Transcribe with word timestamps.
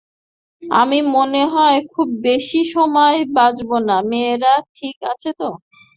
আমি 0.63 0.99
মনে 1.15 1.43
হয় 1.53 1.79
খুব 1.93 2.07
বেশি 2.23 2.61
সময় 2.73 3.17
বাঁচব 3.35 3.69
না 3.87 3.97
মেয়েরা 4.09 4.53
ঠিক 4.77 4.97
আছে 5.11 5.29
তো? 5.39 5.49